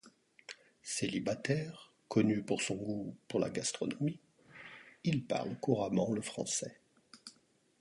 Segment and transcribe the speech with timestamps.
[0.81, 4.19] Célibataire, connu pour son goût pour la gastronomie,
[5.03, 6.79] il parle couramment le français.